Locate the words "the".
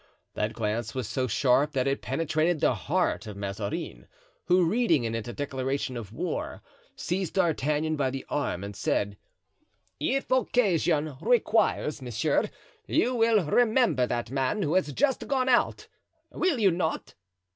2.59-2.73, 8.09-8.25